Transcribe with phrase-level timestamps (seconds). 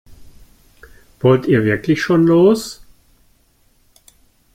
[1.19, 2.81] Wollt ihr wirklich schon los?